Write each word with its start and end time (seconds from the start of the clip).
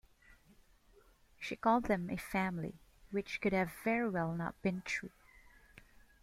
She 1.39 1.55
called 1.55 1.83
them 1.83 2.09
a 2.09 2.17
family, 2.17 2.73
which 3.11 3.39
could 3.39 3.53
have 3.53 3.71
very 3.83 4.09
well 4.09 4.33
not 4.33 4.59
been 4.63 4.81
true. 4.83 5.11